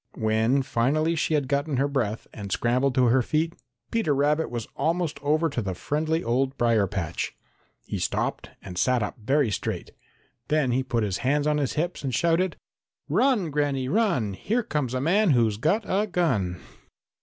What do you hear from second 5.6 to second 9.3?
the friendly old brier patch. He stopped and sat up